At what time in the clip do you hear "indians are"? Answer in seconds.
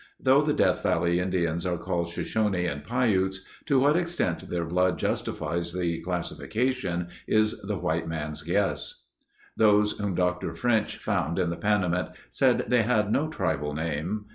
1.19-1.77